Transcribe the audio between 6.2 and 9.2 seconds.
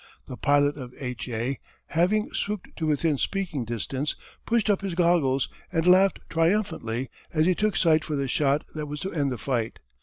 triumphantly as he took sight for the shot that was to